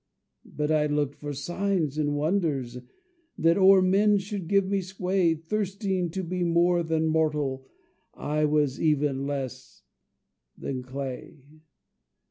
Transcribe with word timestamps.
"But 0.57 0.71
I 0.71 0.87
looked 0.87 1.13
for 1.13 1.31
signs 1.31 1.95
and 1.99 2.15
wonders, 2.15 2.75
That 3.37 3.55
o'er 3.55 3.83
men 3.83 4.17
should 4.17 4.47
give 4.47 4.65
me 4.65 4.81
sway, 4.81 5.35
Thirsting 5.35 6.09
to 6.09 6.23
be 6.23 6.43
more 6.43 6.81
than 6.81 7.05
mortal, 7.05 7.67
I 8.15 8.45
was 8.45 8.81
even 8.81 9.27
less 9.27 9.83
than 10.57 10.81
clay. 10.81 11.43